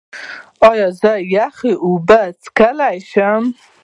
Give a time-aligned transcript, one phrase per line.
[0.69, 3.43] ایا زه یخې اوبه څښلی شم؟